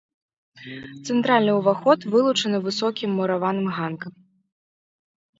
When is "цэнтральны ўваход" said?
1.07-1.99